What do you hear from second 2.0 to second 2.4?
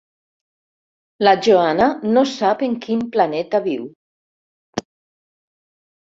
no